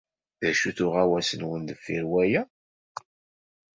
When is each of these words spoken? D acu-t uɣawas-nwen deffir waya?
D 0.41 0.43
acu-t 0.51 0.79
uɣawas-nwen 0.85 1.61
deffir 1.69 2.03
waya? 2.11 2.41